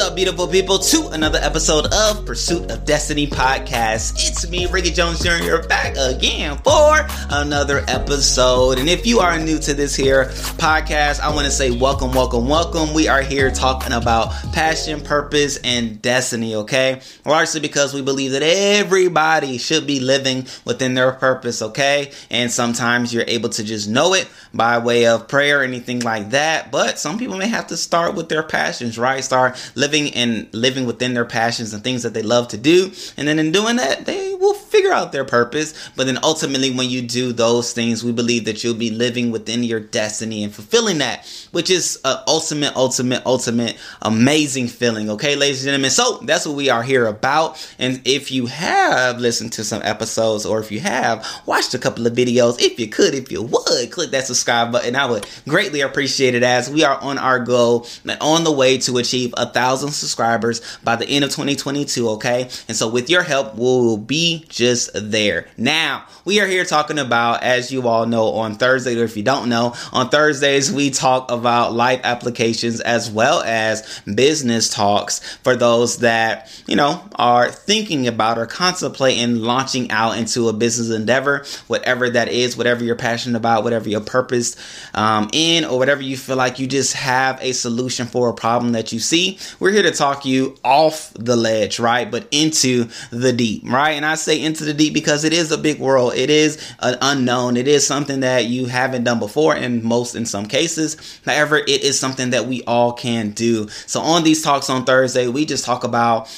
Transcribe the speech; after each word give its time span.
up, 0.00 0.16
beautiful 0.16 0.48
people, 0.48 0.78
to 0.78 1.08
another 1.08 1.38
episode 1.42 1.92
of 1.92 2.24
Pursuit 2.24 2.70
of 2.70 2.86
Destiny 2.86 3.26
podcast. 3.26 4.14
It's 4.16 4.48
me, 4.48 4.64
Ricky 4.66 4.90
Jones 4.90 5.22
Jr., 5.22 5.66
back 5.68 5.94
again 5.98 6.56
for 6.58 7.06
another 7.28 7.84
episode. 7.86 8.78
And 8.78 8.88
if 8.88 9.06
you 9.06 9.20
are 9.20 9.38
new 9.38 9.58
to 9.58 9.74
this 9.74 9.94
here 9.94 10.26
podcast, 10.56 11.20
I 11.20 11.34
want 11.34 11.44
to 11.44 11.50
say 11.50 11.70
welcome, 11.70 12.12
welcome, 12.12 12.48
welcome. 12.48 12.94
We 12.94 13.08
are 13.08 13.20
here 13.20 13.50
talking 13.50 13.92
about 13.92 14.32
passion, 14.54 15.02
purpose, 15.02 15.58
and 15.64 16.00
destiny, 16.00 16.54
okay? 16.54 17.02
Largely 17.26 17.60
because 17.60 17.92
we 17.92 18.00
believe 18.00 18.32
that 18.32 18.42
everybody 18.42 19.58
should 19.58 19.86
be 19.86 20.00
living 20.00 20.46
within 20.64 20.94
their 20.94 21.12
purpose, 21.12 21.60
okay? 21.60 22.12
And 22.30 22.50
sometimes 22.50 23.12
you're 23.12 23.24
able 23.26 23.50
to 23.50 23.62
just 23.62 23.86
know 23.90 24.14
it 24.14 24.28
by 24.54 24.78
way 24.78 25.06
of 25.06 25.28
prayer 25.28 25.62
anything 25.62 26.00
like 26.00 26.30
that. 26.30 26.70
But 26.70 26.98
some 26.98 27.18
people 27.18 27.36
may 27.36 27.48
have 27.48 27.66
to 27.66 27.76
start 27.76 28.14
with 28.14 28.30
their 28.30 28.42
passions, 28.42 28.98
right? 28.98 29.22
Start 29.22 29.72
living 29.74 29.89
and 29.94 30.48
living 30.52 30.86
within 30.86 31.14
their 31.14 31.24
passions 31.24 31.72
and 31.72 31.82
things 31.82 32.02
that 32.02 32.14
they 32.14 32.22
love 32.22 32.48
to 32.48 32.58
do. 32.58 32.92
And 33.16 33.26
then 33.26 33.38
in 33.38 33.52
doing 33.52 33.76
that, 33.76 34.06
they 34.06 34.34
will 34.34 34.54
figure 34.54 34.92
out 34.92 35.12
their 35.12 35.24
purpose. 35.24 35.74
But 35.96 36.06
then 36.06 36.18
ultimately, 36.22 36.70
when 36.70 36.90
you 36.90 37.02
do 37.02 37.32
those 37.32 37.72
things, 37.72 38.04
we 38.04 38.12
believe 38.12 38.44
that 38.44 38.62
you'll 38.62 38.74
be 38.74 38.90
living 38.90 39.30
within 39.30 39.64
your 39.64 39.80
destiny 39.80 40.44
and 40.44 40.54
fulfilling 40.54 40.98
that, 40.98 41.26
which 41.52 41.70
is 41.70 42.00
an 42.04 42.18
ultimate, 42.26 42.74
ultimate, 42.76 43.22
ultimate 43.26 43.76
amazing 44.02 44.68
feeling. 44.68 45.10
Okay, 45.10 45.36
ladies 45.36 45.62
and 45.62 45.68
gentlemen. 45.68 45.90
So 45.90 46.18
that's 46.18 46.46
what 46.46 46.56
we 46.56 46.70
are 46.70 46.82
here 46.82 47.06
about. 47.06 47.74
And 47.78 48.00
if 48.04 48.30
you 48.30 48.46
have 48.46 49.18
listened 49.18 49.52
to 49.54 49.64
some 49.64 49.82
episodes 49.84 50.46
or 50.46 50.60
if 50.60 50.70
you 50.70 50.80
have 50.80 51.26
watched 51.46 51.74
a 51.74 51.78
couple 51.78 52.06
of 52.06 52.12
videos, 52.12 52.60
if 52.60 52.78
you 52.78 52.88
could, 52.88 53.14
if 53.14 53.32
you 53.32 53.42
would, 53.42 53.90
click 53.90 54.10
that 54.10 54.26
subscribe 54.26 54.72
button. 54.72 54.96
I 54.96 55.06
would 55.06 55.26
greatly 55.48 55.80
appreciate 55.80 56.34
it 56.34 56.42
as 56.42 56.70
we 56.70 56.84
are 56.84 56.98
on 57.00 57.18
our 57.18 57.40
goal 57.40 57.86
and 58.06 58.18
on 58.20 58.44
the 58.44 58.52
way 58.52 58.78
to 58.78 58.98
achieve 58.98 59.34
a 59.36 59.46
thousand 59.46 59.79
subscribers 59.88 60.60
by 60.84 60.96
the 60.96 61.08
end 61.08 61.24
of 61.24 61.30
2022. 61.30 62.08
Okay. 62.10 62.42
And 62.68 62.76
so 62.76 62.88
with 62.88 63.08
your 63.08 63.22
help, 63.22 63.54
we'll 63.54 63.96
be 63.96 64.44
just 64.48 64.90
there. 64.94 65.48
Now, 65.56 66.04
we 66.24 66.40
are 66.40 66.46
here 66.46 66.64
talking 66.64 66.98
about, 66.98 67.42
as 67.42 67.72
you 67.72 67.88
all 67.88 68.06
know, 68.06 68.26
on 68.26 68.56
Thursday, 68.56 69.00
or 69.00 69.04
if 69.04 69.16
you 69.16 69.22
don't 69.22 69.48
know, 69.48 69.74
on 69.92 70.10
Thursdays, 70.10 70.70
we 70.72 70.90
talk 70.90 71.30
about 71.30 71.72
life 71.72 72.00
applications 72.04 72.80
as 72.80 73.10
well 73.10 73.42
as 73.42 74.00
business 74.14 74.68
talks 74.68 75.36
for 75.38 75.56
those 75.56 75.98
that, 75.98 76.50
you 76.66 76.76
know, 76.76 77.02
are 77.14 77.50
thinking 77.50 78.06
about 78.06 78.38
or 78.38 78.46
contemplating 78.46 79.36
launching 79.36 79.90
out 79.90 80.18
into 80.18 80.48
a 80.48 80.52
business 80.52 80.90
endeavor, 80.90 81.44
whatever 81.66 82.10
that 82.10 82.28
is, 82.28 82.56
whatever 82.56 82.84
you're 82.84 82.96
passionate 82.96 83.36
about, 83.36 83.64
whatever 83.64 83.88
your 83.88 84.00
purpose 84.00 84.56
um, 84.94 85.28
in, 85.32 85.64
or 85.64 85.78
whatever 85.78 86.02
you 86.02 86.16
feel 86.16 86.36
like 86.36 86.58
you 86.58 86.66
just 86.66 86.94
have 86.94 87.38
a 87.42 87.52
solution 87.52 88.06
for 88.06 88.28
a 88.28 88.34
problem 88.34 88.72
that 88.72 88.92
you 88.92 88.98
see. 88.98 89.38
We're 89.58 89.69
here 89.72 89.82
to 89.82 89.90
talk 89.90 90.24
you 90.24 90.56
off 90.64 91.12
the 91.14 91.36
ledge, 91.36 91.78
right? 91.78 92.10
But 92.10 92.26
into 92.30 92.88
the 93.10 93.32
deep, 93.32 93.62
right? 93.64 93.92
And 93.92 94.04
I 94.04 94.14
say 94.14 94.40
into 94.40 94.64
the 94.64 94.74
deep 94.74 94.94
because 94.94 95.24
it 95.24 95.32
is 95.32 95.52
a 95.52 95.58
big 95.58 95.78
world. 95.78 96.14
It 96.14 96.30
is 96.30 96.74
an 96.80 96.96
unknown. 97.00 97.56
It 97.56 97.68
is 97.68 97.86
something 97.86 98.20
that 98.20 98.46
you 98.46 98.66
haven't 98.66 99.04
done 99.04 99.18
before 99.18 99.56
in 99.56 99.84
most, 99.84 100.14
in 100.14 100.26
some 100.26 100.46
cases. 100.46 101.20
However, 101.24 101.58
it 101.58 101.82
is 101.82 101.98
something 101.98 102.30
that 102.30 102.46
we 102.46 102.62
all 102.64 102.92
can 102.92 103.30
do. 103.30 103.68
So 103.86 104.00
on 104.00 104.24
these 104.24 104.42
talks 104.42 104.70
on 104.70 104.84
Thursday, 104.84 105.28
we 105.28 105.44
just 105.44 105.64
talk 105.64 105.84
about 105.84 106.28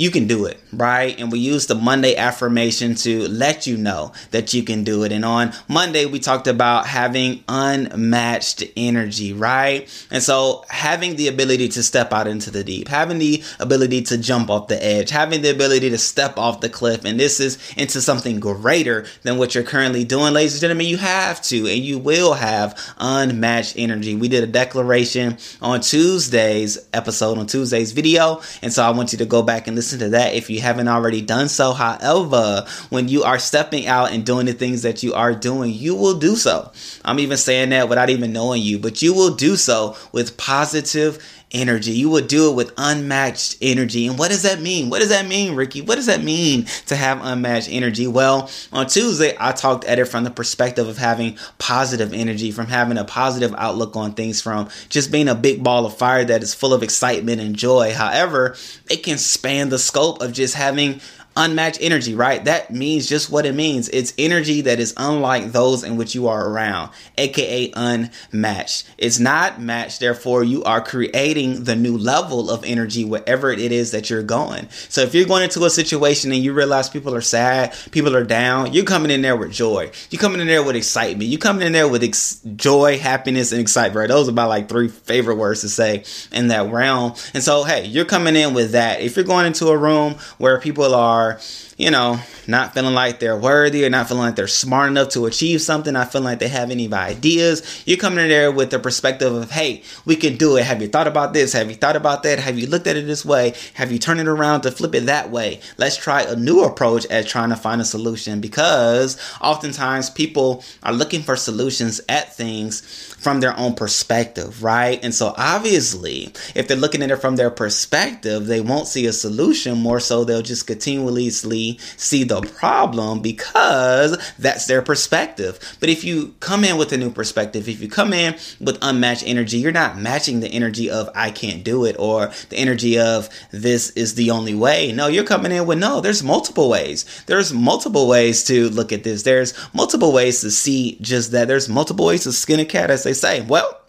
you 0.00 0.10
can 0.10 0.26
do 0.26 0.46
it, 0.46 0.58
right? 0.72 1.20
And 1.20 1.30
we 1.30 1.38
use 1.38 1.66
the 1.66 1.74
Monday 1.74 2.16
affirmation 2.16 2.94
to 2.94 3.28
let 3.28 3.66
you 3.66 3.76
know 3.76 4.12
that 4.30 4.54
you 4.54 4.62
can 4.62 4.82
do 4.82 5.04
it. 5.04 5.12
And 5.12 5.26
on 5.26 5.52
Monday, 5.68 6.06
we 6.06 6.18
talked 6.18 6.46
about 6.46 6.86
having 6.86 7.44
unmatched 7.48 8.64
energy, 8.78 9.34
right? 9.34 9.86
And 10.10 10.22
so 10.22 10.64
having 10.70 11.16
the 11.16 11.28
ability 11.28 11.68
to 11.68 11.82
step 11.82 12.14
out 12.14 12.26
into 12.26 12.50
the 12.50 12.64
deep, 12.64 12.88
having 12.88 13.18
the 13.18 13.42
ability 13.58 14.00
to 14.04 14.16
jump 14.16 14.48
off 14.48 14.68
the 14.68 14.82
edge, 14.82 15.10
having 15.10 15.42
the 15.42 15.50
ability 15.50 15.90
to 15.90 15.98
step 15.98 16.38
off 16.38 16.62
the 16.62 16.70
cliff. 16.70 17.04
And 17.04 17.20
this 17.20 17.38
is 17.38 17.58
into 17.76 18.00
something 18.00 18.40
greater 18.40 19.04
than 19.22 19.36
what 19.36 19.54
you're 19.54 19.64
currently 19.64 20.04
doing, 20.04 20.32
ladies 20.32 20.54
and 20.54 20.62
gentlemen. 20.62 20.86
You 20.86 20.96
have 20.96 21.42
to, 21.42 21.66
and 21.66 21.84
you 21.84 21.98
will 21.98 22.32
have 22.32 22.94
unmatched 22.96 23.74
energy. 23.76 24.14
We 24.14 24.28
did 24.28 24.44
a 24.44 24.46
declaration 24.46 25.36
on 25.60 25.82
Tuesday's 25.82 26.78
episode, 26.94 27.36
on 27.36 27.46
Tuesday's 27.46 27.92
video. 27.92 28.40
And 28.62 28.72
so 28.72 28.82
I 28.82 28.88
want 28.92 29.12
you 29.12 29.18
to 29.18 29.26
go 29.26 29.42
back 29.42 29.66
and 29.66 29.76
listen 29.76 29.89
listen 29.92 30.06
to 30.06 30.16
that 30.16 30.34
if 30.34 30.48
you 30.48 30.60
haven't 30.60 30.88
already 30.88 31.20
done 31.20 31.48
so. 31.48 31.72
However, 31.72 32.64
when 32.90 33.08
you 33.08 33.24
are 33.24 33.38
stepping 33.38 33.86
out 33.86 34.12
and 34.12 34.24
doing 34.24 34.46
the 34.46 34.52
things 34.52 34.82
that 34.82 35.02
you 35.02 35.14
are 35.14 35.34
doing, 35.34 35.72
you 35.72 35.96
will 35.96 36.18
do 36.18 36.36
so. 36.36 36.70
I'm 37.04 37.18
even 37.18 37.36
saying 37.36 37.70
that 37.70 37.88
without 37.88 38.10
even 38.10 38.32
knowing 38.32 38.62
you, 38.62 38.78
but 38.78 39.02
you 39.02 39.12
will 39.12 39.34
do 39.34 39.56
so 39.56 39.96
with 40.12 40.36
positive 40.36 41.18
energy. 41.52 41.92
You 41.92 42.08
will 42.08 42.24
do 42.24 42.50
it 42.50 42.54
with 42.54 42.72
unmatched 42.76 43.56
energy. 43.60 44.06
And 44.06 44.18
what 44.18 44.30
does 44.30 44.42
that 44.42 44.60
mean? 44.60 44.90
What 44.90 45.00
does 45.00 45.08
that 45.08 45.26
mean, 45.26 45.54
Ricky? 45.54 45.80
What 45.80 45.96
does 45.96 46.06
that 46.06 46.22
mean 46.22 46.66
to 46.86 46.96
have 46.96 47.24
unmatched 47.24 47.68
energy? 47.70 48.06
Well, 48.06 48.50
on 48.72 48.86
Tuesday, 48.86 49.36
I 49.38 49.52
talked 49.52 49.84
at 49.84 49.98
it 49.98 50.06
from 50.06 50.24
the 50.24 50.30
perspective 50.30 50.88
of 50.88 50.98
having 50.98 51.38
positive 51.58 52.12
energy, 52.12 52.50
from 52.50 52.66
having 52.66 52.98
a 52.98 53.04
positive 53.04 53.54
outlook 53.56 53.96
on 53.96 54.12
things, 54.12 54.40
from 54.40 54.68
just 54.88 55.10
being 55.10 55.28
a 55.28 55.34
big 55.34 55.62
ball 55.62 55.86
of 55.86 55.96
fire 55.96 56.24
that 56.24 56.42
is 56.42 56.54
full 56.54 56.72
of 56.72 56.82
excitement 56.82 57.40
and 57.40 57.56
joy. 57.56 57.92
However, 57.92 58.56
it 58.90 59.02
can 59.02 59.18
span 59.18 59.68
the 59.68 59.78
scope 59.78 60.22
of 60.22 60.32
just 60.32 60.54
having 60.54 61.00
unmatched 61.36 61.78
energy, 61.80 62.14
right? 62.14 62.44
That 62.44 62.72
means 62.72 63.08
just 63.08 63.30
what 63.30 63.46
it 63.46 63.54
means. 63.54 63.88
It's 63.88 64.12
energy 64.18 64.62
that 64.62 64.80
is 64.80 64.94
unlike 64.96 65.52
those 65.52 65.84
in 65.84 65.96
which 65.96 66.14
you 66.14 66.28
are 66.28 66.48
around, 66.48 66.90
aka 67.16 67.72
unmatched. 67.74 68.88
It's 68.98 69.18
not 69.18 69.60
matched, 69.60 70.00
therefore, 70.00 70.44
you 70.44 70.64
are 70.64 70.80
creating 70.80 71.64
the 71.64 71.76
new 71.76 71.96
level 71.96 72.50
of 72.50 72.64
energy 72.64 73.04
wherever 73.04 73.50
it 73.52 73.72
is 73.72 73.92
that 73.92 74.10
you're 74.10 74.22
going. 74.22 74.68
So 74.88 75.02
if 75.02 75.14
you're 75.14 75.26
going 75.26 75.44
into 75.44 75.64
a 75.64 75.70
situation 75.70 76.32
and 76.32 76.42
you 76.42 76.52
realize 76.52 76.88
people 76.88 77.14
are 77.14 77.20
sad, 77.20 77.74
people 77.90 78.16
are 78.16 78.24
down, 78.24 78.72
you're 78.72 78.84
coming 78.84 79.10
in 79.10 79.22
there 79.22 79.36
with 79.36 79.52
joy. 79.52 79.90
You're 80.10 80.20
coming 80.20 80.40
in 80.40 80.46
there 80.46 80.62
with 80.62 80.76
excitement. 80.76 81.30
You're 81.30 81.38
coming 81.38 81.66
in 81.66 81.72
there 81.72 81.88
with 81.88 82.02
ex- 82.02 82.40
joy, 82.56 82.98
happiness, 82.98 83.52
and 83.52 83.60
excitement, 83.60 83.96
right? 83.96 84.08
Those 84.08 84.28
are 84.28 84.32
my 84.32 84.44
like 84.44 84.68
three 84.68 84.88
favorite 84.88 85.36
words 85.36 85.60
to 85.60 85.68
say 85.68 86.04
in 86.32 86.48
that 86.48 86.70
realm. 86.70 87.14
And 87.34 87.42
so, 87.42 87.64
hey, 87.64 87.86
you're 87.86 88.04
coming 88.04 88.36
in 88.36 88.54
with 88.54 88.72
that. 88.72 89.00
If 89.00 89.16
you're 89.16 89.24
going 89.24 89.46
into 89.46 89.68
a 89.68 89.76
room 89.76 90.16
where 90.38 90.60
people 90.60 90.94
are 90.94 91.19
are, 91.20 91.40
you 91.76 91.90
know, 91.90 92.18
not 92.46 92.74
feeling 92.74 92.94
like 92.94 93.20
they're 93.20 93.36
worthy 93.36 93.84
or 93.84 93.90
not 93.90 94.08
feeling 94.08 94.24
like 94.24 94.36
they're 94.36 94.46
smart 94.46 94.88
enough 94.88 95.10
to 95.10 95.26
achieve 95.26 95.60
something, 95.60 95.92
not 95.92 96.12
feeling 96.12 96.24
like 96.24 96.38
they 96.38 96.48
have 96.48 96.70
any 96.70 96.92
ideas, 96.92 97.82
you're 97.86 97.98
coming 97.98 98.18
in 98.18 98.28
there 98.28 98.50
with 98.50 98.70
the 98.70 98.78
perspective 98.78 99.32
of, 99.32 99.50
hey, 99.50 99.82
we 100.04 100.16
can 100.16 100.36
do 100.36 100.56
it. 100.56 100.64
Have 100.64 100.82
you 100.82 100.88
thought 100.88 101.06
about 101.06 101.32
this? 101.32 101.52
Have 101.52 101.68
you 101.68 101.76
thought 101.76 101.96
about 101.96 102.22
that? 102.24 102.38
Have 102.38 102.58
you 102.58 102.66
looked 102.66 102.86
at 102.86 102.96
it 102.96 103.06
this 103.06 103.24
way? 103.24 103.54
Have 103.74 103.92
you 103.92 103.98
turned 103.98 104.20
it 104.20 104.28
around 104.28 104.62
to 104.62 104.70
flip 104.70 104.94
it 104.94 105.06
that 105.06 105.30
way? 105.30 105.60
Let's 105.78 105.96
try 105.96 106.22
a 106.22 106.36
new 106.36 106.62
approach 106.64 107.06
at 107.06 107.26
trying 107.26 107.50
to 107.50 107.56
find 107.56 107.80
a 107.80 107.84
solution 107.84 108.40
because 108.40 109.18
oftentimes 109.40 110.10
people 110.10 110.64
are 110.82 110.92
looking 110.92 111.22
for 111.22 111.36
solutions 111.36 112.00
at 112.08 112.34
things 112.34 112.80
from 113.20 113.40
their 113.40 113.56
own 113.58 113.74
perspective, 113.74 114.62
right? 114.62 115.02
And 115.04 115.14
so 115.14 115.34
obviously, 115.36 116.32
if 116.54 116.66
they're 116.66 116.76
looking 116.76 117.02
at 117.02 117.10
it 117.10 117.16
from 117.16 117.36
their 117.36 117.50
perspective, 117.50 118.46
they 118.46 118.60
won't 118.60 118.88
see 118.88 119.06
a 119.06 119.12
solution. 119.12 119.78
More 119.78 120.00
so, 120.00 120.24
they'll 120.24 120.42
just 120.42 120.66
see 121.10 122.24
the 122.24 122.40
problem 122.40 123.20
because 123.20 124.16
that's 124.38 124.66
their 124.66 124.82
perspective. 124.82 125.58
But 125.80 125.88
if 125.88 126.04
you 126.04 126.34
come 126.40 126.64
in 126.64 126.76
with 126.76 126.92
a 126.92 126.96
new 126.96 127.10
perspective, 127.10 127.68
if 127.68 127.80
you 127.80 127.88
come 127.88 128.12
in 128.12 128.36
with 128.60 128.78
unmatched 128.82 129.24
energy, 129.26 129.58
you're 129.58 129.72
not 129.72 129.98
matching 129.98 130.40
the 130.40 130.48
energy 130.48 130.90
of 130.90 131.10
I 131.14 131.30
can't 131.30 131.64
do 131.64 131.84
it 131.84 131.96
or 131.98 132.32
the 132.48 132.56
energy 132.56 132.98
of 132.98 133.28
this 133.50 133.90
is 133.90 134.14
the 134.14 134.30
only 134.30 134.54
way. 134.54 134.92
No, 134.92 135.06
you're 135.06 135.24
coming 135.24 135.52
in 135.52 135.66
with 135.66 135.78
no, 135.78 136.00
there's 136.00 136.22
multiple 136.22 136.68
ways. 136.68 137.04
There's 137.26 137.52
multiple 137.52 138.08
ways 138.08 138.44
to 138.44 138.68
look 138.70 138.92
at 138.92 139.04
this. 139.04 139.22
There's 139.22 139.54
multiple 139.72 140.12
ways 140.12 140.40
to 140.42 140.50
see 140.50 140.98
just 141.00 141.32
that. 141.32 141.48
There's 141.48 141.68
multiple 141.68 142.06
ways 142.06 142.24
to 142.24 142.32
skin 142.32 142.60
a 142.60 142.64
cat, 142.64 142.90
as 142.90 143.04
they 143.04 143.12
say. 143.12 143.40
Well, 143.40 143.79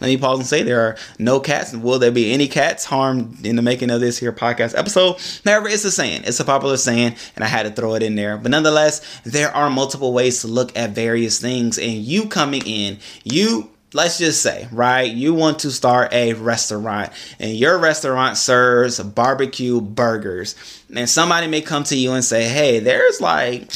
let 0.00 0.02
me 0.02 0.16
pause 0.16 0.38
and 0.38 0.46
say 0.46 0.62
there 0.62 0.80
are 0.82 0.96
no 1.18 1.40
cats. 1.40 1.72
Will 1.72 1.98
there 1.98 2.12
be 2.12 2.32
any 2.32 2.46
cats 2.46 2.84
harmed 2.84 3.44
in 3.44 3.56
the 3.56 3.62
making 3.62 3.90
of 3.90 4.00
this 4.00 4.18
here 4.18 4.32
podcast 4.32 4.78
episode? 4.78 5.16
However, 5.44 5.68
it's 5.68 5.84
a 5.84 5.90
saying. 5.90 6.22
It's 6.24 6.40
a 6.40 6.44
popular 6.44 6.76
saying, 6.76 7.16
and 7.34 7.44
I 7.44 7.48
had 7.48 7.64
to 7.64 7.70
throw 7.70 7.94
it 7.94 8.02
in 8.02 8.14
there. 8.14 8.36
But 8.36 8.52
nonetheless, 8.52 9.20
there 9.24 9.54
are 9.54 9.70
multiple 9.70 10.12
ways 10.12 10.42
to 10.42 10.48
look 10.48 10.76
at 10.76 10.90
various 10.90 11.40
things, 11.40 11.78
and 11.78 11.92
you 11.92 12.28
coming 12.28 12.62
in, 12.66 12.98
you 13.24 13.70
let's 13.92 14.18
just 14.18 14.42
say, 14.42 14.68
right, 14.72 15.10
you 15.10 15.32
want 15.32 15.60
to 15.60 15.70
start 15.70 16.12
a 16.12 16.32
restaurant 16.34 17.12
and 17.38 17.56
your 17.56 17.78
restaurant 17.78 18.36
serves 18.36 18.98
barbecue 18.98 19.80
burgers. 19.80 20.56
And 20.94 21.08
somebody 21.08 21.46
may 21.46 21.60
come 21.60 21.84
to 21.84 21.96
you 21.96 22.12
and 22.12 22.24
say, 22.24 22.48
hey, 22.48 22.80
there's 22.80 23.20
like, 23.20 23.70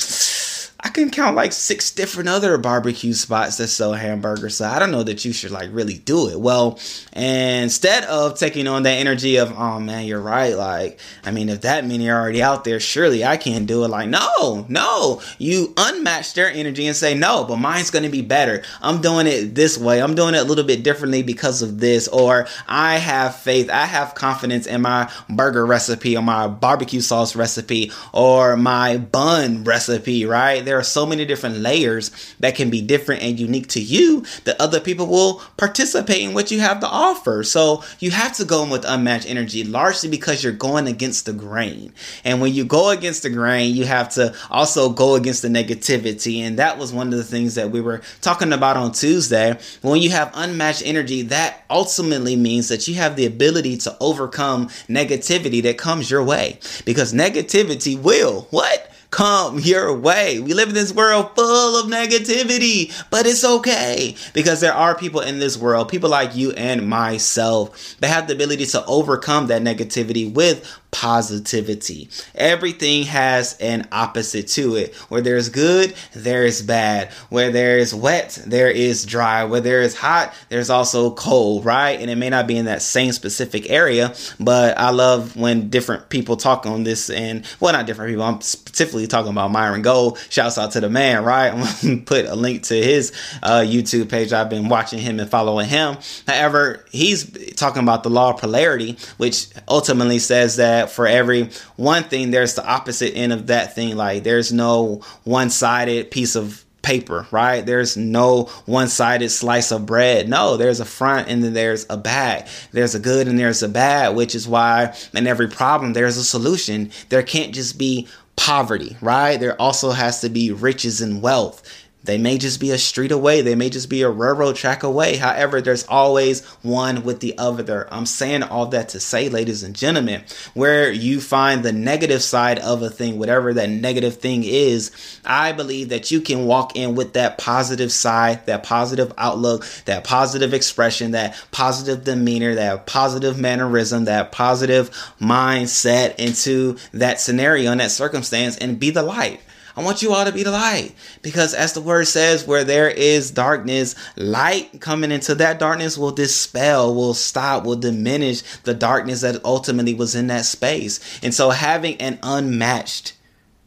I 0.88 0.90
can 0.90 1.10
count 1.10 1.36
like 1.36 1.52
six 1.52 1.90
different 1.90 2.30
other 2.30 2.56
barbecue 2.56 3.12
spots 3.12 3.58
that 3.58 3.68
sell 3.68 3.92
hamburgers. 3.92 4.56
So 4.56 4.64
I 4.66 4.78
don't 4.78 4.90
know 4.90 5.02
that 5.02 5.22
you 5.22 5.34
should 5.34 5.50
like 5.50 5.68
really 5.70 5.98
do 5.98 6.30
it. 6.30 6.40
Well, 6.40 6.80
instead 7.12 8.04
of 8.04 8.38
taking 8.38 8.66
on 8.66 8.84
that 8.84 8.94
energy 8.94 9.36
of, 9.36 9.52
oh 9.54 9.80
man, 9.80 10.06
you're 10.06 10.18
right. 10.18 10.56
Like, 10.56 10.98
I 11.26 11.30
mean, 11.30 11.50
if 11.50 11.60
that 11.60 11.84
many 11.84 12.08
are 12.08 12.18
already 12.18 12.42
out 12.42 12.64
there, 12.64 12.80
surely 12.80 13.22
I 13.22 13.36
can't 13.36 13.66
do 13.66 13.84
it. 13.84 13.88
Like, 13.88 14.08
no, 14.08 14.64
no. 14.70 15.20
You 15.36 15.74
unmatch 15.76 16.32
their 16.32 16.50
energy 16.50 16.86
and 16.86 16.96
say, 16.96 17.14
no, 17.14 17.44
but 17.44 17.58
mine's 17.58 17.90
going 17.90 18.04
to 18.04 18.08
be 18.08 18.22
better. 18.22 18.62
I'm 18.80 19.02
doing 19.02 19.26
it 19.26 19.54
this 19.54 19.76
way. 19.76 20.00
I'm 20.00 20.14
doing 20.14 20.34
it 20.34 20.38
a 20.38 20.44
little 20.44 20.64
bit 20.64 20.82
differently 20.84 21.22
because 21.22 21.60
of 21.60 21.80
this. 21.80 22.08
Or 22.08 22.46
I 22.66 22.96
have 22.96 23.36
faith. 23.36 23.68
I 23.68 23.84
have 23.84 24.14
confidence 24.14 24.66
in 24.66 24.80
my 24.80 25.12
burger 25.28 25.66
recipe 25.66 26.16
or 26.16 26.22
my 26.22 26.48
barbecue 26.48 27.02
sauce 27.02 27.36
recipe 27.36 27.92
or 28.14 28.56
my 28.56 28.96
bun 28.96 29.64
recipe, 29.64 30.24
right? 30.24 30.64
There 30.64 30.77
are 30.78 30.82
so 30.82 31.04
many 31.04 31.24
different 31.24 31.56
layers 31.56 32.10
that 32.40 32.54
can 32.54 32.70
be 32.70 32.80
different 32.80 33.22
and 33.22 33.38
unique 33.38 33.68
to 33.68 33.80
you 33.80 34.24
that 34.44 34.60
other 34.60 34.80
people 34.80 35.06
will 35.06 35.42
participate 35.56 36.22
in 36.22 36.34
what 36.34 36.50
you 36.50 36.60
have 36.60 36.80
to 36.80 36.86
offer. 36.86 37.42
So 37.42 37.82
you 37.98 38.10
have 38.10 38.36
to 38.36 38.44
go 38.44 38.62
in 38.62 38.70
with 38.70 38.84
unmatched 38.86 39.28
energy 39.28 39.64
largely 39.64 40.08
because 40.08 40.42
you're 40.42 40.52
going 40.52 40.86
against 40.86 41.26
the 41.26 41.32
grain. 41.32 41.92
And 42.24 42.40
when 42.40 42.54
you 42.54 42.64
go 42.64 42.90
against 42.90 43.22
the 43.22 43.30
grain, 43.30 43.74
you 43.74 43.84
have 43.84 44.08
to 44.10 44.34
also 44.50 44.90
go 44.90 45.14
against 45.14 45.42
the 45.42 45.48
negativity. 45.48 46.40
And 46.40 46.58
that 46.58 46.78
was 46.78 46.92
one 46.92 47.08
of 47.08 47.18
the 47.18 47.24
things 47.24 47.54
that 47.56 47.70
we 47.70 47.80
were 47.80 48.00
talking 48.20 48.52
about 48.52 48.76
on 48.76 48.92
Tuesday. 48.92 49.58
When 49.82 50.00
you 50.00 50.10
have 50.10 50.30
unmatched 50.34 50.82
energy, 50.84 51.22
that 51.22 51.64
ultimately 51.70 52.36
means 52.36 52.68
that 52.68 52.86
you 52.88 52.94
have 52.94 53.16
the 53.16 53.26
ability 53.26 53.76
to 53.78 53.96
overcome 54.00 54.68
negativity 54.88 55.62
that 55.62 55.78
comes 55.78 56.10
your 56.10 56.22
way 56.22 56.58
because 56.84 57.12
negativity 57.12 58.00
will 58.00 58.46
what? 58.50 58.92
Come 59.10 59.58
your 59.58 59.94
way. 59.94 60.38
We 60.38 60.54
live 60.54 60.68
in 60.68 60.74
this 60.74 60.92
world 60.92 61.34
full 61.34 61.80
of 61.80 61.90
negativity, 61.90 62.92
but 63.10 63.26
it's 63.26 63.44
okay 63.44 64.14
because 64.34 64.60
there 64.60 64.74
are 64.74 64.94
people 64.94 65.20
in 65.20 65.38
this 65.38 65.56
world, 65.56 65.88
people 65.88 66.10
like 66.10 66.36
you 66.36 66.52
and 66.52 66.88
myself, 66.88 67.96
that 68.00 68.08
have 68.08 68.26
the 68.28 68.34
ability 68.34 68.66
to 68.66 68.84
overcome 68.86 69.46
that 69.46 69.62
negativity 69.62 70.32
with 70.32 70.64
positivity. 70.90 72.08
Everything 72.34 73.04
has 73.04 73.56
an 73.60 73.86
opposite 73.92 74.48
to 74.48 74.76
it. 74.76 74.94
Where 75.08 75.20
there's 75.20 75.48
good, 75.48 75.94
there 76.14 76.44
is 76.44 76.62
bad. 76.62 77.12
Where 77.28 77.50
there 77.50 77.78
is 77.78 77.94
wet, 77.94 78.42
there 78.46 78.70
is 78.70 79.04
dry. 79.04 79.44
Where 79.44 79.60
there 79.60 79.82
is 79.82 79.94
hot, 79.94 80.34
there's 80.48 80.70
also 80.70 81.10
cold, 81.10 81.64
right? 81.64 82.00
And 82.00 82.10
it 82.10 82.16
may 82.16 82.30
not 82.30 82.46
be 82.46 82.56
in 82.56 82.64
that 82.64 82.82
same 82.82 83.12
specific 83.12 83.70
area, 83.70 84.14
but 84.40 84.78
I 84.78 84.90
love 84.90 85.36
when 85.36 85.68
different 85.68 86.08
people 86.08 86.36
talk 86.36 86.66
on 86.66 86.84
this 86.84 87.10
and 87.10 87.46
well, 87.60 87.72
not 87.72 87.86
different 87.86 88.10
people. 88.10 88.24
I'm 88.24 88.40
specifically 88.40 89.06
talking 89.06 89.32
about 89.32 89.50
Myron 89.50 89.82
Golden. 89.82 90.20
Shouts 90.30 90.58
out 90.58 90.72
to 90.72 90.80
the 90.80 90.90
man, 90.90 91.24
right? 91.24 91.48
I'm 91.52 91.66
gonna 91.82 92.02
put 92.02 92.26
a 92.26 92.34
link 92.34 92.64
to 92.64 92.74
his 92.74 93.12
uh, 93.42 93.60
YouTube 93.60 94.08
page. 94.08 94.32
I've 94.32 94.50
been 94.50 94.68
watching 94.68 94.98
him 94.98 95.20
and 95.20 95.30
following 95.30 95.68
him. 95.68 95.96
However, 96.26 96.84
he's 96.90 97.54
talking 97.54 97.82
about 97.82 98.02
the 98.02 98.10
law 98.10 98.32
of 98.32 98.40
polarity, 98.40 98.96
which 99.16 99.48
ultimately 99.68 100.18
says 100.18 100.56
that 100.56 100.77
that 100.78 100.90
for 100.90 101.06
every 101.06 101.50
one 101.76 102.04
thing, 102.04 102.30
there's 102.30 102.54
the 102.54 102.66
opposite 102.66 103.14
end 103.14 103.32
of 103.32 103.48
that 103.48 103.74
thing. 103.74 103.96
Like 103.96 104.22
there's 104.22 104.52
no 104.52 105.02
one 105.24 105.50
sided 105.50 106.10
piece 106.10 106.36
of 106.36 106.64
paper, 106.82 107.26
right? 107.30 107.66
There's 107.66 107.96
no 107.96 108.44
one 108.64 108.88
sided 108.88 109.30
slice 109.30 109.72
of 109.72 109.84
bread. 109.84 110.28
No, 110.28 110.56
there's 110.56 110.80
a 110.80 110.84
front 110.84 111.28
and 111.28 111.42
then 111.42 111.52
there's 111.52 111.84
a 111.90 111.96
back. 111.96 112.48
There's 112.72 112.94
a 112.94 113.00
good 113.00 113.28
and 113.28 113.38
there's 113.38 113.62
a 113.62 113.68
bad, 113.68 114.14
which 114.16 114.34
is 114.34 114.48
why 114.48 114.94
in 115.12 115.26
every 115.26 115.48
problem 115.48 115.92
there's 115.92 116.16
a 116.16 116.24
solution. 116.24 116.90
There 117.08 117.22
can't 117.22 117.54
just 117.54 117.76
be 117.76 118.08
poverty, 118.36 118.96
right? 119.00 119.38
There 119.38 119.60
also 119.60 119.90
has 119.90 120.20
to 120.20 120.28
be 120.28 120.52
riches 120.52 121.00
and 121.00 121.20
wealth. 121.20 121.62
They 122.04 122.16
may 122.16 122.38
just 122.38 122.60
be 122.60 122.70
a 122.70 122.78
street 122.78 123.10
away. 123.10 123.42
They 123.42 123.54
may 123.54 123.68
just 123.70 123.90
be 123.90 124.02
a 124.02 124.08
railroad 124.08 124.56
track 124.56 124.82
away. 124.82 125.16
However, 125.16 125.60
there's 125.60 125.84
always 125.88 126.44
one 126.62 127.02
with 127.02 127.20
the 127.20 127.36
other. 127.36 127.86
I'm 127.92 128.06
saying 128.06 128.44
all 128.44 128.66
that 128.66 128.90
to 128.90 129.00
say, 129.00 129.28
ladies 129.28 129.62
and 129.62 129.74
gentlemen, 129.74 130.22
where 130.54 130.90
you 130.92 131.20
find 131.20 131.62
the 131.62 131.72
negative 131.72 132.22
side 132.22 132.60
of 132.60 132.82
a 132.82 132.88
thing, 132.88 133.18
whatever 133.18 133.52
that 133.52 133.68
negative 133.68 134.18
thing 134.18 134.44
is, 134.44 134.90
I 135.24 135.52
believe 135.52 135.88
that 135.88 136.10
you 136.10 136.20
can 136.20 136.46
walk 136.46 136.76
in 136.76 136.94
with 136.94 137.14
that 137.14 137.36
positive 137.36 137.92
side, 137.92 138.46
that 138.46 138.62
positive 138.62 139.12
outlook, 139.18 139.66
that 139.84 140.04
positive 140.04 140.54
expression, 140.54 141.10
that 141.10 141.36
positive 141.50 142.04
demeanor, 142.04 142.54
that 142.54 142.86
positive 142.86 143.38
mannerism, 143.38 144.04
that 144.04 144.30
positive 144.32 144.90
mindset 145.20 146.14
into 146.16 146.78
that 146.92 147.20
scenario 147.20 147.72
and 147.72 147.80
that 147.80 147.90
circumstance 147.90 148.56
and 148.56 148.78
be 148.78 148.90
the 148.90 149.02
light. 149.02 149.40
I 149.78 149.82
want 149.84 150.02
you 150.02 150.12
all 150.12 150.24
to 150.24 150.32
be 150.32 150.42
the 150.42 150.50
light 150.50 150.92
because, 151.22 151.54
as 151.54 151.72
the 151.72 151.80
word 151.80 152.08
says, 152.08 152.44
where 152.44 152.64
there 152.64 152.90
is 152.90 153.30
darkness, 153.30 153.94
light 154.16 154.80
coming 154.80 155.12
into 155.12 155.36
that 155.36 155.60
darkness 155.60 155.96
will 155.96 156.10
dispel, 156.10 156.92
will 156.92 157.14
stop, 157.14 157.64
will 157.64 157.76
diminish 157.76 158.42
the 158.64 158.74
darkness 158.74 159.20
that 159.20 159.44
ultimately 159.44 159.94
was 159.94 160.16
in 160.16 160.26
that 160.26 160.46
space. 160.46 161.20
And 161.22 161.32
so, 161.32 161.50
having 161.50 161.96
an 161.98 162.18
unmatched 162.24 163.12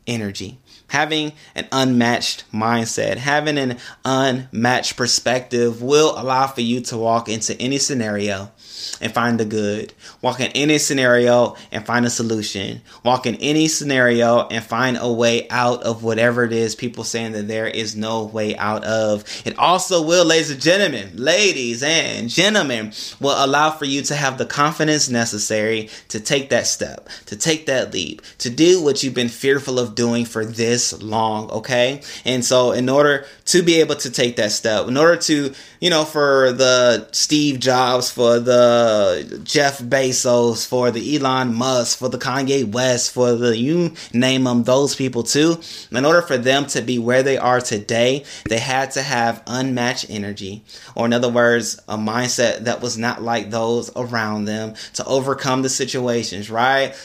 energy, 0.05 0.59
having 0.87 1.31
an 1.55 1.69
unmatched 1.71 2.43
mindset, 2.51 3.15
having 3.15 3.57
an 3.57 3.77
unmatched 4.03 4.97
perspective 4.97 5.81
will 5.81 6.19
allow 6.19 6.47
for 6.47 6.59
you 6.59 6.81
to 6.81 6.97
walk 6.97 7.29
into 7.29 7.55
any 7.61 7.77
scenario 7.77 8.51
and 9.01 9.13
find 9.13 9.39
the 9.39 9.45
good. 9.45 9.93
Walk 10.21 10.39
in 10.39 10.51
any 10.53 10.77
scenario 10.77 11.55
and 11.71 11.85
find 11.85 12.05
a 12.05 12.09
solution. 12.09 12.81
Walk 13.03 13.25
in 13.25 13.35
any 13.35 13.67
scenario 13.67 14.47
and 14.47 14.63
find 14.63 14.97
a 14.99 15.11
way 15.11 15.47
out 15.49 15.83
of 15.83 16.03
whatever 16.03 16.43
it 16.43 16.53
is 16.53 16.75
people 16.75 17.03
saying 17.03 17.33
that 17.33 17.47
there 17.47 17.67
is 17.67 17.95
no 17.95 18.23
way 18.23 18.55
out 18.57 18.83
of. 18.83 19.23
It 19.45 19.57
also 19.57 20.01
will, 20.01 20.25
ladies 20.25 20.51
and 20.51 20.61
gentlemen, 20.61 21.11
ladies 21.15 21.83
and 21.83 22.29
gentlemen, 22.29 22.93
will 23.19 23.35
allow 23.43 23.71
for 23.71 23.85
you 23.85 24.01
to 24.03 24.15
have 24.15 24.37
the 24.37 24.45
confidence 24.45 25.09
necessary 25.09 25.89
to 26.09 26.19
take 26.19 26.49
that 26.49 26.67
step, 26.67 27.09
to 27.25 27.35
take 27.35 27.65
that 27.65 27.93
leap, 27.93 28.21
to 28.39 28.49
do 28.49 28.81
what 28.83 29.03
you've 29.03 29.13
been 29.13 29.29
fearful 29.29 29.79
of 29.79 29.95
doing 29.95 30.25
for 30.25 30.45
this 30.45 31.01
long, 31.01 31.49
okay? 31.51 32.01
And 32.25 32.43
so, 32.43 32.71
in 32.71 32.89
order 32.89 33.25
to 33.45 33.63
be 33.63 33.79
able 33.79 33.95
to 33.95 34.11
take 34.11 34.35
that 34.37 34.51
step, 34.51 34.87
in 34.87 34.97
order 34.97 35.17
to, 35.17 35.53
you 35.79 35.89
know, 35.89 36.05
for 36.05 36.51
the 36.51 37.07
Steve 37.11 37.59
Jobs, 37.59 38.09
for 38.09 38.39
the 38.39 38.70
Uh, 38.71 39.23
Jeff 39.43 39.79
Bezos, 39.79 40.65
for 40.65 40.91
the 40.91 41.17
Elon 41.17 41.53
Musk, 41.53 41.99
for 41.99 42.07
the 42.07 42.17
Kanye 42.17 42.63
West, 42.63 43.11
for 43.11 43.33
the 43.33 43.57
you 43.57 43.93
name 44.13 44.45
them, 44.45 44.63
those 44.63 44.95
people 44.95 45.23
too, 45.23 45.59
in 45.91 46.05
order 46.05 46.21
for 46.21 46.37
them 46.37 46.65
to 46.67 46.81
be 46.81 46.97
where 46.97 47.21
they 47.21 47.37
are 47.37 47.59
today, 47.59 48.23
they 48.47 48.59
had 48.59 48.89
to 48.91 49.01
have 49.01 49.43
unmatched 49.45 50.05
energy, 50.09 50.63
or 50.95 51.05
in 51.05 51.11
other 51.11 51.27
words, 51.27 51.81
a 51.89 51.97
mindset 51.97 52.59
that 52.59 52.79
was 52.79 52.97
not 52.97 53.21
like 53.21 53.49
those 53.49 53.91
around 53.97 54.45
them 54.45 54.73
to 54.93 55.03
overcome 55.03 55.63
the 55.63 55.69
situations, 55.69 56.49
right? 56.49 56.95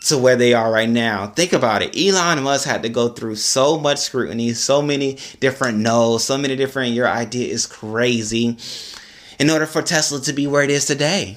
to 0.00 0.18
where 0.18 0.36
they 0.36 0.52
are 0.52 0.70
right 0.70 0.90
now. 0.90 1.28
Think 1.28 1.54
about 1.54 1.80
it. 1.80 1.96
Elon 1.96 2.42
Musk 2.42 2.68
had 2.68 2.82
to 2.82 2.90
go 2.90 3.08
through 3.08 3.36
so 3.36 3.78
much 3.78 3.96
scrutiny, 3.96 4.52
so 4.52 4.82
many 4.82 5.16
different 5.40 5.78
no's, 5.78 6.24
so 6.24 6.36
many 6.36 6.56
different 6.56 6.92
your 6.92 7.08
idea 7.08 7.50
is 7.50 7.64
crazy 7.64 8.58
in 9.44 9.50
order 9.50 9.66
for 9.66 9.82
Tesla 9.82 10.18
to 10.18 10.32
be 10.32 10.46
where 10.46 10.62
it 10.62 10.70
is 10.70 10.86
today. 10.86 11.36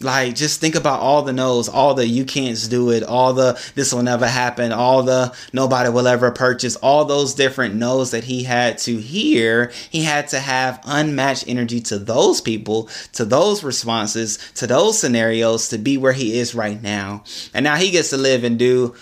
Like, 0.00 0.34
just 0.34 0.58
think 0.58 0.74
about 0.74 1.00
all 1.00 1.20
the 1.20 1.34
no's, 1.34 1.68
all 1.68 1.92
the 1.92 2.06
you 2.06 2.24
can't 2.24 2.58
do 2.70 2.90
it, 2.90 3.02
all 3.02 3.34
the 3.34 3.62
this 3.74 3.92
will 3.92 4.02
never 4.02 4.26
happen, 4.26 4.72
all 4.72 5.02
the 5.02 5.36
nobody 5.52 5.90
will 5.90 6.08
ever 6.08 6.30
purchase, 6.30 6.76
all 6.76 7.04
those 7.04 7.34
different 7.34 7.74
no's 7.74 8.10
that 8.12 8.24
he 8.24 8.42
had 8.42 8.78
to 8.78 8.96
hear. 8.96 9.70
He 9.90 10.02
had 10.02 10.28
to 10.28 10.40
have 10.40 10.80
unmatched 10.86 11.44
energy 11.46 11.82
to 11.82 11.98
those 11.98 12.40
people, 12.40 12.88
to 13.12 13.26
those 13.26 13.62
responses, 13.62 14.38
to 14.54 14.66
those 14.66 14.98
scenarios 14.98 15.68
to 15.68 15.78
be 15.78 15.98
where 15.98 16.14
he 16.14 16.38
is 16.38 16.54
right 16.54 16.80
now. 16.80 17.22
And 17.52 17.64
now 17.64 17.76
he 17.76 17.90
gets 17.90 18.08
to 18.10 18.16
live 18.16 18.44
and 18.44 18.58
do 18.58 18.94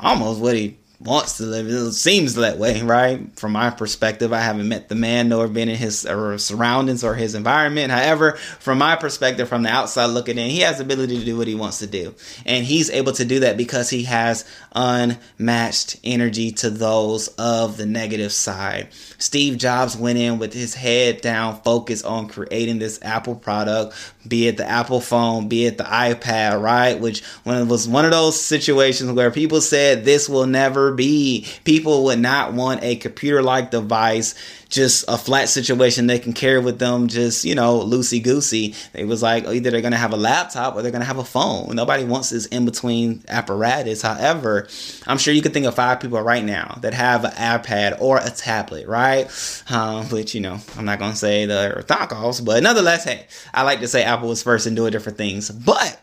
almost 0.00 0.40
what 0.40 0.56
he 0.56 0.76
wants 0.98 1.36
to 1.36 1.42
live. 1.42 1.68
It 1.68 1.92
seems 1.92 2.34
that 2.34 2.58
way, 2.58 2.80
right? 2.82 3.20
From 3.38 3.52
my 3.52 3.70
perspective, 3.70 4.32
I 4.32 4.40
haven't 4.40 4.68
met 4.68 4.88
the 4.88 4.94
man 4.94 5.28
nor 5.28 5.46
been 5.46 5.68
in 5.68 5.76
his 5.76 6.00
surroundings 6.00 7.04
or 7.04 7.14
his 7.14 7.34
environment. 7.34 7.92
However, 7.92 8.32
from 8.60 8.78
my 8.78 8.96
perspective, 8.96 9.48
from 9.48 9.62
the 9.62 9.68
outside 9.68 10.06
looking 10.06 10.38
in, 10.38 10.48
he 10.48 10.60
has 10.60 10.78
the 10.78 10.84
ability 10.84 11.18
to 11.18 11.24
do 11.24 11.36
what 11.36 11.48
he 11.48 11.54
wants 11.54 11.80
to 11.80 11.86
do. 11.86 12.14
And 12.46 12.64
he's 12.64 12.88
able 12.90 13.12
to 13.12 13.24
do 13.24 13.40
that 13.40 13.56
because 13.56 13.90
he 13.90 14.04
has 14.04 14.44
unmatched 14.74 16.00
energy 16.02 16.50
to 16.52 16.70
those 16.70 17.28
of 17.36 17.76
the 17.76 17.86
negative 17.86 18.32
side. 18.32 18.88
Steve 19.18 19.58
Jobs 19.58 19.96
went 19.96 20.18
in 20.18 20.38
with 20.38 20.52
his 20.52 20.74
head 20.74 21.20
down, 21.20 21.60
focused 21.62 22.04
on 22.04 22.28
creating 22.28 22.78
this 22.78 22.98
Apple 23.02 23.34
product, 23.34 23.94
be 24.26 24.48
it 24.48 24.56
the 24.56 24.68
Apple 24.68 25.00
phone, 25.00 25.48
be 25.48 25.66
it 25.66 25.78
the 25.78 25.84
iPad, 25.84 26.60
right? 26.60 26.98
Which 26.98 27.22
was 27.44 27.86
one 27.86 28.04
of 28.04 28.10
those 28.10 28.40
situations 28.40 29.12
where 29.12 29.30
people 29.30 29.60
said 29.60 30.04
this 30.04 30.28
will 30.28 30.46
never 30.46 30.86
be. 30.96 31.46
People 31.64 32.04
would 32.04 32.18
not 32.18 32.52
want 32.52 32.82
a 32.82 32.96
computer 32.96 33.42
like 33.42 33.70
device 33.70 34.34
just 34.68 35.04
a 35.06 35.16
flat 35.16 35.48
situation 35.48 36.06
they 36.08 36.18
can 36.18 36.32
carry 36.32 36.58
with 36.58 36.80
them 36.80 37.06
just 37.06 37.44
you 37.44 37.54
know 37.54 37.78
loosey 37.80 38.22
goosey 38.22 38.74
it 38.94 39.06
was 39.06 39.22
like 39.22 39.44
oh, 39.46 39.52
either 39.52 39.70
they're 39.70 39.80
gonna 39.80 39.96
have 39.96 40.12
a 40.12 40.16
laptop 40.16 40.74
or 40.74 40.82
they're 40.82 40.90
gonna 40.90 41.04
have 41.04 41.18
a 41.18 41.24
phone. 41.24 41.74
Nobody 41.74 42.04
wants 42.04 42.30
this 42.30 42.46
in 42.46 42.64
between 42.64 43.22
apparatus. 43.28 44.02
However 44.02 44.66
i'm 45.06 45.18
sure 45.18 45.32
you 45.32 45.42
could 45.42 45.52
think 45.52 45.66
of 45.66 45.74
five 45.74 46.00
people 46.00 46.20
right 46.20 46.44
now 46.44 46.78
that 46.80 46.94
have 46.94 47.24
an 47.24 47.30
ipad 47.32 48.00
or 48.00 48.18
a 48.18 48.30
tablet 48.30 48.88
right? 48.88 49.26
Um, 49.70 50.08
you 50.10 50.40
know 50.40 50.58
i'm 50.76 50.84
not 50.84 50.98
gonna 50.98 51.14
say 51.14 51.46
the 51.46 51.84
knockoffs 51.86 52.44
but 52.44 52.62
nonetheless 52.62 53.04
hey 53.04 53.26
i 53.54 53.62
like 53.62 53.80
to 53.80 53.88
say 53.88 54.02
apple 54.02 54.28
was 54.28 54.42
first 54.42 54.66
in 54.66 54.74
doing 54.74 54.92
different 54.92 55.18
things. 55.18 55.50
But 55.50 56.00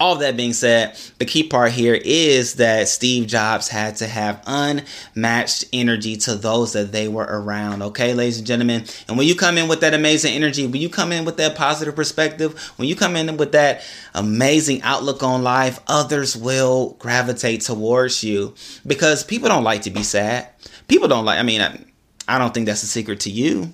all 0.00 0.16
that 0.16 0.36
being 0.36 0.52
said, 0.52 0.96
the 1.18 1.24
key 1.24 1.44
part 1.44 1.72
here 1.72 1.94
is 1.94 2.54
that 2.54 2.88
Steve 2.88 3.26
Jobs 3.26 3.68
had 3.68 3.96
to 3.96 4.06
have 4.06 4.42
unmatched 4.46 5.66
energy 5.72 6.16
to 6.16 6.34
those 6.34 6.72
that 6.72 6.92
they 6.92 7.06
were 7.06 7.26
around. 7.28 7.82
Okay, 7.82 8.12
ladies 8.12 8.38
and 8.38 8.46
gentlemen. 8.46 8.84
And 9.08 9.16
when 9.16 9.26
you 9.26 9.36
come 9.36 9.56
in 9.56 9.68
with 9.68 9.80
that 9.80 9.94
amazing 9.94 10.34
energy, 10.34 10.66
when 10.66 10.80
you 10.80 10.88
come 10.88 11.12
in 11.12 11.24
with 11.24 11.36
that 11.36 11.56
positive 11.56 11.94
perspective, 11.94 12.58
when 12.76 12.88
you 12.88 12.96
come 12.96 13.14
in 13.14 13.36
with 13.36 13.52
that 13.52 13.82
amazing 14.14 14.82
outlook 14.82 15.22
on 15.22 15.42
life, 15.42 15.80
others 15.86 16.36
will 16.36 16.96
gravitate 16.98 17.60
towards 17.60 18.24
you 18.24 18.54
because 18.86 19.22
people 19.22 19.48
don't 19.48 19.64
like 19.64 19.82
to 19.82 19.90
be 19.90 20.02
sad. 20.02 20.48
People 20.88 21.08
don't 21.08 21.24
like, 21.24 21.38
I 21.38 21.42
mean, 21.44 21.60
I, 21.60 21.78
I 22.26 22.38
don't 22.38 22.52
think 22.52 22.66
that's 22.66 22.82
a 22.82 22.86
secret 22.86 23.20
to 23.20 23.30
you 23.30 23.72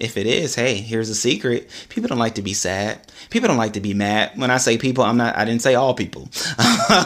if 0.00 0.16
it 0.16 0.26
is, 0.26 0.54
hey, 0.54 0.76
here's 0.76 1.08
a 1.08 1.14
secret. 1.14 1.70
People 1.88 2.08
don't 2.08 2.18
like 2.18 2.34
to 2.34 2.42
be 2.42 2.52
sad. 2.54 3.00
People 3.30 3.48
don't 3.48 3.56
like 3.56 3.74
to 3.74 3.80
be 3.80 3.94
mad. 3.94 4.32
When 4.36 4.50
I 4.50 4.56
say 4.56 4.76
people, 4.76 5.04
I'm 5.04 5.16
not, 5.16 5.36
I 5.36 5.44
didn't 5.44 5.62
say 5.62 5.74
all 5.74 5.94
people. 5.94 6.28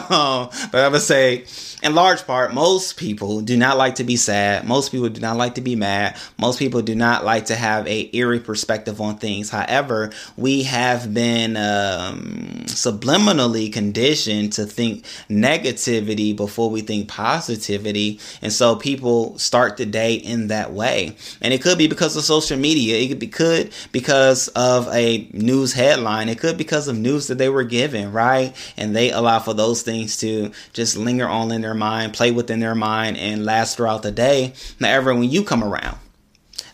Um, 0.09 0.49
but 0.71 0.81
I 0.81 0.87
would 0.89 1.01
say 1.01 1.45
in 1.81 1.95
large 1.95 2.25
part, 2.27 2.53
most 2.53 2.97
people 2.97 3.39
do 3.39 3.55
not 3.55 3.77
like 3.77 3.95
to 3.95 4.03
be 4.03 4.17
sad. 4.17 4.67
Most 4.67 4.91
people 4.91 5.07
do 5.07 5.21
not 5.21 5.37
like 5.37 5.55
to 5.55 5.61
be 5.61 5.77
mad. 5.77 6.17
Most 6.37 6.59
people 6.59 6.81
do 6.81 6.93
not 6.93 7.23
like 7.23 7.45
to 7.45 7.55
have 7.55 7.87
a 7.87 8.09
eerie 8.13 8.41
perspective 8.41 8.99
on 8.99 9.17
things. 9.17 9.49
However, 9.49 10.11
we 10.35 10.63
have 10.63 11.13
been 11.13 11.55
um, 11.55 12.63
subliminally 12.65 13.71
conditioned 13.71 14.53
to 14.53 14.65
think 14.65 15.05
negativity 15.29 16.35
before 16.35 16.69
we 16.69 16.81
think 16.81 17.07
positivity, 17.07 18.19
and 18.41 18.51
so 18.51 18.75
people 18.75 19.37
start 19.37 19.77
the 19.77 19.85
day 19.85 20.15
in 20.15 20.47
that 20.47 20.73
way. 20.73 21.15
And 21.41 21.53
it 21.53 21.61
could 21.61 21.77
be 21.77 21.87
because 21.87 22.17
of 22.17 22.23
social 22.23 22.57
media. 22.57 22.97
It 22.97 23.07
could 23.07 23.19
be 23.19 23.27
could 23.27 23.71
because 23.93 24.49
of 24.49 24.89
a 24.89 25.29
news 25.31 25.71
headline. 25.73 26.27
It 26.27 26.39
could 26.39 26.57
because 26.57 26.89
of 26.89 26.97
news 26.97 27.27
that 27.27 27.37
they 27.37 27.49
were 27.49 27.63
given, 27.63 28.11
right? 28.11 28.53
And 28.75 28.93
they 28.93 29.11
allow 29.11 29.39
for 29.39 29.53
those 29.53 29.81
things 29.81 30.17
to 30.17 30.51
just 30.73 30.97
linger 30.97 31.27
on 31.27 31.51
in 31.51 31.61
their 31.61 31.68
their 31.69 31.77
mind, 31.77 32.13
play 32.13 32.31
within 32.31 32.59
their 32.59 32.75
mind, 32.75 33.17
and 33.17 33.45
last 33.45 33.77
throughout 33.77 34.01
the 34.01 34.11
day. 34.11 34.53
However, 34.79 35.13
when 35.13 35.29
you 35.29 35.43
come 35.43 35.63
around, 35.63 35.97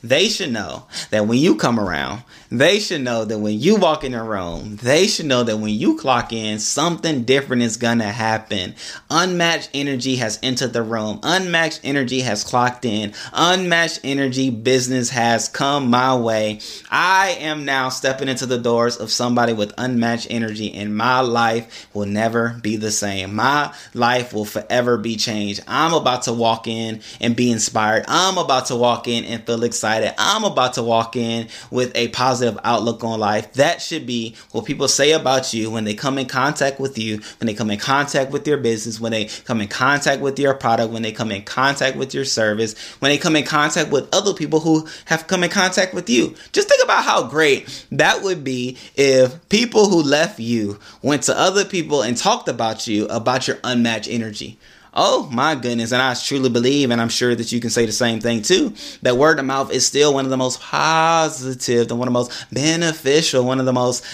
they 0.10 0.30
should 0.30 0.52
know 0.52 0.86
that 1.10 1.28
when 1.28 1.40
you 1.40 1.56
come 1.56 1.80
around, 1.80 2.24
they 2.52 2.80
should 2.80 3.02
know 3.02 3.26
that 3.26 3.40
when 3.40 3.60
you 3.60 3.76
walk 3.76 4.04
in 4.04 4.14
a 4.14 4.24
room, 4.24 4.78
they 4.78 5.08
should 5.08 5.26
know 5.26 5.44
that 5.44 5.58
when 5.58 5.74
you 5.74 5.98
clock 5.98 6.32
in, 6.32 6.60
something 6.60 7.24
different 7.24 7.64
is 7.64 7.78
gonna 7.78 8.12
happen. 8.12 8.76
Unmatched 9.10 9.72
energy 9.74 10.18
has 10.18 10.38
entered 10.44 10.72
the 10.72 10.84
room. 10.84 11.20
Unmatched 11.24 11.82
energy 11.84 12.22
has 12.22 12.44
clocked 12.44 12.86
in. 12.86 13.14
Unmatched 13.34 14.02
energy 14.04 14.52
business 14.52 15.10
has 15.10 15.50
come 15.50 15.90
my 15.90 16.16
way. 16.16 16.60
I 16.92 17.38
am 17.40 17.66
now 17.66 17.90
stepping 17.90 18.28
into 18.28 18.46
the 18.46 18.60
doors 18.60 18.98
of 18.98 19.12
somebody 19.12 19.54
with 19.54 19.74
unmatched 19.78 20.28
energy, 20.30 20.72
and 20.74 20.96
my 20.96 21.22
life 21.22 21.88
will 21.94 22.06
never 22.06 22.60
be 22.62 22.76
the 22.76 22.92
same. 22.92 23.36
My 23.36 23.74
life 23.94 24.34
will 24.34 24.46
forever 24.46 24.98
be 24.98 25.16
changed. 25.16 25.64
I'm 25.68 25.94
about 25.94 26.24
to 26.24 26.34
walk 26.34 26.68
in 26.68 27.02
and 27.20 27.36
be 27.36 27.52
inspired. 27.52 28.06
I'm 28.08 28.38
about 28.38 28.68
to 28.68 28.76
walk 28.76 29.08
in 29.08 29.26
and 29.26 29.44
feel 29.46 29.64
excited. 29.64 29.95
I'm 30.18 30.44
about 30.44 30.74
to 30.74 30.84
walk 30.84 31.16
in 31.16 31.48
with 31.72 31.92
a 31.96 32.10
positive 32.10 32.60
outlook 32.64 33.04
on 33.04 33.20
life. 33.20 33.54
That 33.54 33.82
should 33.82 34.06
be 34.06 34.36
what 34.52 34.66
people 34.66 34.88
say 34.88 35.12
about 35.12 35.54
you 35.54 35.72
when 35.72 35.84
they 35.84 35.94
come 35.94 36.18
in 36.18 36.25
contact 36.28 36.80
with 36.80 36.98
you, 36.98 37.22
when 37.40 37.48
they 37.48 37.54
come 37.54 37.72
in 37.72 37.80
contact 37.80 38.32
with 38.32 38.48
your 38.48 38.58
business, 38.58 39.00
when 39.00 39.12
they 39.12 39.25
come 39.25 39.62
in 39.62 39.68
contact 39.68 40.22
with 40.22 40.40
your 40.40 40.54
product, 40.54 40.92
when 40.92 41.02
they 41.02 41.12
come 41.12 41.32
in 41.32 41.44
contact 41.44 41.96
with 41.98 42.14
your 42.14 42.25
service, 42.25 42.78
when 43.00 43.10
they 43.10 43.18
come 43.18 43.36
in 43.36 43.46
contact 43.46 43.92
with 43.92 44.14
other 44.14 44.34
people 44.34 44.60
who 44.60 44.88
have 45.06 45.28
come 45.28 45.44
in 45.44 45.50
contact 45.50 45.94
with 45.94 46.10
you. 46.10 46.36
Just 46.52 46.70
think 46.70 46.84
about 46.84 47.04
how 47.04 47.28
great 47.28 47.86
that 47.92 48.24
would 48.24 48.44
be 48.44 48.78
if 48.96 49.48
people 49.50 49.90
who 49.90 50.02
left 50.02 50.40
you 50.40 50.80
went 51.02 51.24
to 51.24 51.38
other 51.38 51.66
people 51.66 52.02
and 52.02 52.18
talked 52.18 52.48
about 52.48 52.88
you 52.88 53.06
about 53.08 53.48
your 53.48 53.58
unmatched 53.64 54.10
energy. 54.10 54.58
Oh 54.96 55.30
my 55.32 55.56
goodness. 55.56 55.92
And 55.92 56.02
I 56.02 56.14
truly 56.14 56.50
believe, 56.50 56.90
and 56.90 57.02
I'm 57.02 57.10
sure 57.10 57.36
that 57.36 57.52
you 57.52 57.60
can 57.60 57.70
say 57.70 57.86
the 57.86 57.92
same 57.92 58.22
thing 58.22 58.42
too, 58.42 58.74
that 59.02 59.18
word 59.18 59.40
of 59.40 59.46
mouth 59.46 59.72
is 59.72 59.86
still 59.86 60.14
one 60.14 60.25
of 60.25 60.32
the 60.32 60.38
most 60.38 60.62
positive 60.62 61.92
one 61.92 62.08
of 62.08 62.14
the 62.14 62.20
most 62.20 62.46
beneficial, 62.52 63.44
one 63.44 63.60
of 63.60 63.66
the 63.66 63.74
most 63.74 64.06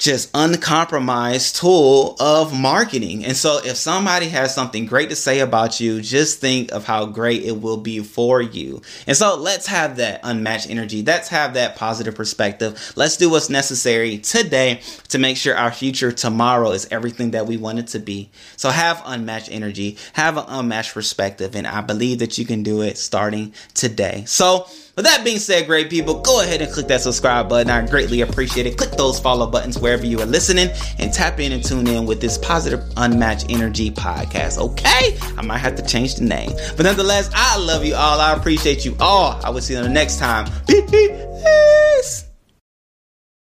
just 0.00 0.30
uncompromised 0.32 1.56
tool 1.56 2.16
of 2.18 2.58
marketing. 2.58 3.24
And 3.24 3.36
so 3.36 3.60
if 3.62 3.76
somebody 3.76 4.28
has 4.28 4.54
something 4.54 4.86
great 4.86 5.10
to 5.10 5.16
say 5.16 5.40
about 5.40 5.78
you, 5.78 6.00
just 6.00 6.40
think 6.40 6.72
of 6.72 6.84
how 6.84 7.04
great 7.04 7.44
it 7.44 7.60
will 7.60 7.76
be 7.76 8.00
for 8.00 8.40
you. 8.40 8.80
And 9.06 9.14
so 9.14 9.36
let's 9.36 9.66
have 9.66 9.96
that 9.96 10.20
unmatched 10.24 10.70
energy. 10.70 11.02
Let's 11.02 11.28
have 11.28 11.54
that 11.54 11.76
positive 11.76 12.14
perspective. 12.14 12.92
Let's 12.96 13.18
do 13.18 13.28
what's 13.28 13.50
necessary 13.50 14.16
today 14.18 14.80
to 15.08 15.18
make 15.18 15.36
sure 15.36 15.54
our 15.54 15.70
future 15.70 16.12
tomorrow 16.12 16.70
is 16.70 16.88
everything 16.90 17.32
that 17.32 17.46
we 17.46 17.58
want 17.58 17.78
it 17.78 17.88
to 17.88 17.98
be. 17.98 18.30
So 18.56 18.70
have 18.70 19.02
unmatched 19.04 19.50
energy, 19.52 19.98
have 20.14 20.38
an 20.38 20.44
unmatched 20.48 20.94
perspective, 20.94 21.54
and 21.54 21.66
I 21.66 21.82
believe 21.82 22.20
that 22.20 22.38
you 22.38 22.46
can 22.46 22.62
do 22.62 22.80
it 22.80 22.96
starting 22.96 23.52
today. 23.74 24.24
So 24.26 24.66
with 25.00 25.06
that 25.06 25.24
being 25.24 25.38
said, 25.38 25.66
great 25.66 25.88
people, 25.88 26.20
go 26.20 26.42
ahead 26.42 26.60
and 26.60 26.70
click 26.70 26.86
that 26.88 27.00
subscribe 27.00 27.48
button. 27.48 27.70
I 27.70 27.86
greatly 27.86 28.20
appreciate 28.20 28.66
it. 28.66 28.76
Click 28.76 28.90
those 28.90 29.18
follow 29.18 29.46
buttons 29.46 29.78
wherever 29.78 30.04
you 30.04 30.20
are 30.20 30.26
listening 30.26 30.68
and 30.98 31.10
tap 31.10 31.40
in 31.40 31.52
and 31.52 31.64
tune 31.64 31.86
in 31.86 32.04
with 32.04 32.20
this 32.20 32.36
positive, 32.36 32.84
unmatched 32.98 33.46
energy 33.48 33.90
podcast. 33.90 34.58
Okay? 34.58 35.16
I 35.38 35.42
might 35.42 35.56
have 35.56 35.76
to 35.76 35.82
change 35.82 36.16
the 36.16 36.24
name. 36.24 36.50
But 36.76 36.84
nonetheless, 36.84 37.30
I 37.34 37.56
love 37.56 37.82
you 37.82 37.94
all. 37.94 38.20
I 38.20 38.34
appreciate 38.34 38.84
you 38.84 38.94
all. 39.00 39.40
I 39.42 39.48
will 39.48 39.62
see 39.62 39.72
you 39.72 39.78
on 39.78 39.86
the 39.86 39.90
next 39.90 40.18
time. 40.18 40.50
Peace. 40.66 42.29